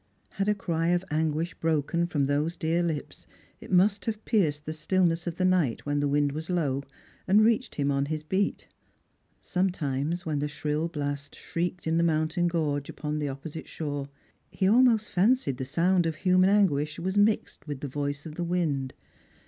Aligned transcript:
Had 0.31 0.49
a 0.49 0.55
cry 0.55 0.87
of 0.87 1.05
anguist 1.11 1.59
broken 1.59 2.07
from 2.07 2.25
those 2.25 2.55
dear 2.55 2.81
lips, 2.81 3.27
it 3.59 3.71
must 3.71 4.05
have 4.05 4.17
cierced 4.27 4.65
the 4.65 4.73
stillness 4.73 5.25
346 5.25 5.27
Strangers 5.27 5.27
and 5.27 5.77
Filgriim. 5.77 5.77
of 5.77 5.77
tlie 5.77 5.77
night 5.77 5.85
when 5.85 5.99
the 5.99 6.07
wind 6.07 6.31
was 6.31 6.49
low, 6.49 6.83
and 7.27 7.45
reached 7.45 7.75
him 7.75 7.91
on 7.91 8.05
his 8.07 8.23
beat. 8.23 8.67
Sometimes, 9.41 10.25
when 10.25 10.39
the 10.39 10.47
shrill 10.47 10.87
blast 10.87 11.35
shrieked 11.35 11.85
in 11.85 11.97
the 11.97 12.03
moun 12.03 12.29
tain 12.29 12.47
gorge 12.47 12.89
upon 12.89 13.19
the 13.19 13.29
opposite 13.29 13.67
shore, 13.67 14.09
he 14.49 14.67
almost 14.67 15.11
fancied 15.11 15.57
the 15.57 15.65
sound 15.65 16.07
of 16.07 16.15
human 16.15 16.49
anguish 16.49 16.97
was 16.97 17.15
mixed 17.15 17.67
with 17.67 17.81
the 17.81 17.87
voice 17.87 18.25
of 18.25 18.33
the 18.33 18.43
wind. 18.43 18.95